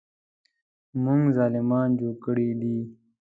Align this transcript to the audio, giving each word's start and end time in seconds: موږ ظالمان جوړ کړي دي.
موږ 1.03 1.21
ظالمان 1.37 1.89
جوړ 1.99 2.13
کړي 2.25 2.49
دي. 2.61 2.77